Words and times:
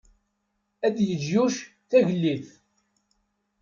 Ad 0.85 0.97
yeǧǧ 1.07 1.23
Yuc 1.33 1.55
Tagellidt. 1.89 2.49